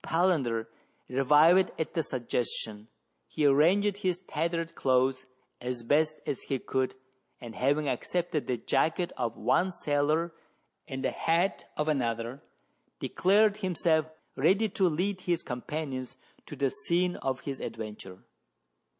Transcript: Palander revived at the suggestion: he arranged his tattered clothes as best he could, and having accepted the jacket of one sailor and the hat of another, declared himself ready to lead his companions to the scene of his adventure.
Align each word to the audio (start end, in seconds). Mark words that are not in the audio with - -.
Palander 0.03 0.65
revived 1.09 1.69
at 1.79 1.93
the 1.93 2.01
suggestion: 2.01 2.87
he 3.27 3.45
arranged 3.45 3.97
his 3.97 4.17
tattered 4.17 4.73
clothes 4.73 5.27
as 5.61 5.83
best 5.83 6.15
he 6.27 6.57
could, 6.57 6.95
and 7.39 7.53
having 7.53 7.87
accepted 7.87 8.47
the 8.47 8.57
jacket 8.57 9.11
of 9.15 9.37
one 9.37 9.71
sailor 9.71 10.33
and 10.87 11.03
the 11.05 11.11
hat 11.11 11.65
of 11.77 11.87
another, 11.87 12.41
declared 12.99 13.57
himself 13.57 14.07
ready 14.35 14.67
to 14.67 14.89
lead 14.89 15.21
his 15.21 15.43
companions 15.43 16.15
to 16.47 16.55
the 16.55 16.71
scene 16.71 17.15
of 17.17 17.41
his 17.41 17.59
adventure. 17.59 18.23